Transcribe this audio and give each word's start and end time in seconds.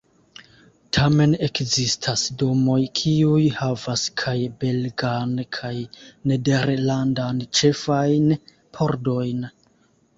Tamen 0.97 1.35
ekzistas 1.47 2.23
domoj, 2.43 2.79
kiuj 3.01 3.45
havas 3.59 4.07
kaj 4.23 4.35
belgan 4.65 5.39
kaj 5.61 5.75
nederlandan 6.33 7.47
ĉefajn 7.61 8.39
pordojn. 8.81 9.51